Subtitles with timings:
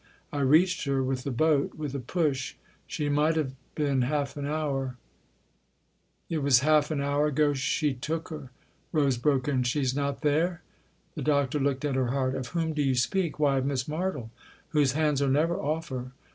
[0.33, 2.55] I reached her with the boat, with a push.
[2.87, 4.97] She might have been half an hour
[6.27, 8.49] ""It was half an hour ago she took her!"
[8.91, 10.63] Rose broke in." She's not there?"
[11.15, 14.31] The Doctor looked at her hard." Of whom do you speak?" "Why, of Miss Martle
[14.69, 16.13] whose hands are never off her."